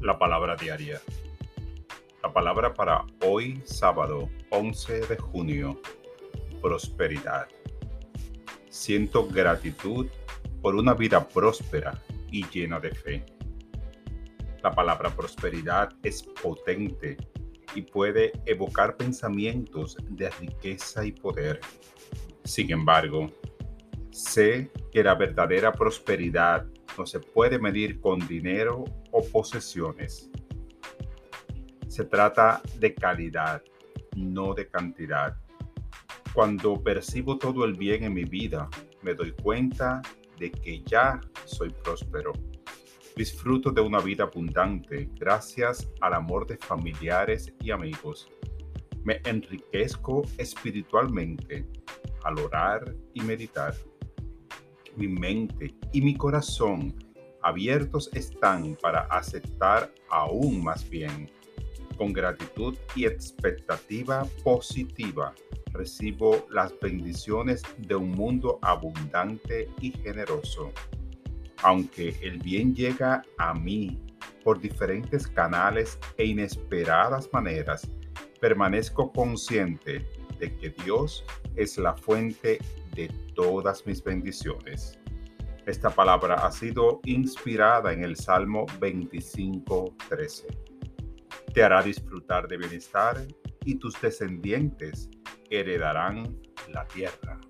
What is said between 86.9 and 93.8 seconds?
inspirada en el Salmo 25:13. Te hará disfrutar de bienestar y